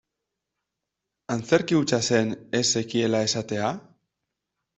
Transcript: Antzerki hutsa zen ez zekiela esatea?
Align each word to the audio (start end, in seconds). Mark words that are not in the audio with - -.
Antzerki 1.35 1.77
hutsa 1.81 1.99
zen 2.13 2.33
ez 2.61 2.63
zekiela 2.79 3.21
esatea? 3.29 3.71